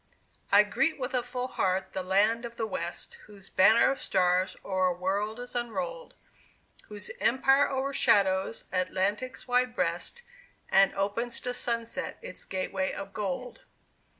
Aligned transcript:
I 0.51 0.63
greet 0.63 0.99
with 0.99 1.13
a 1.13 1.21
full 1.21 1.47
heart 1.47 1.93
the 1.93 2.01
Land 2.01 2.43
of 2.43 2.55
the 2.55 2.65
West, 2.65 3.19
Whose 3.27 3.51
Banner 3.51 3.91
of 3.91 4.01
Stars 4.01 4.55
o'er 4.65 4.87
a 4.87 4.93
world 4.97 5.39
is 5.39 5.53
unrolled; 5.53 6.15
Whose 6.87 7.11
empire 7.19 7.69
o'ershadows 7.69 8.63
Atlantic's 8.71 9.47
wide 9.47 9.75
breast, 9.75 10.23
And 10.69 10.91
opens 10.95 11.39
to 11.41 11.53
sunset 11.53 12.17
its 12.23 12.45
gateway 12.45 12.93
of 12.93 13.13
gold! 13.13 13.61